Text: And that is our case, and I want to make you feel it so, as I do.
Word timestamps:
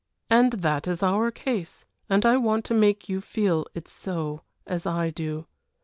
And 0.31 0.53
that 0.53 0.87
is 0.87 1.03
our 1.03 1.29
case, 1.29 1.85
and 2.09 2.25
I 2.25 2.35
want 2.35 2.65
to 2.65 2.73
make 2.73 3.07
you 3.07 3.21
feel 3.21 3.67
it 3.75 3.87
so, 3.87 4.41
as 4.65 4.87
I 4.87 5.11
do. 5.11 5.45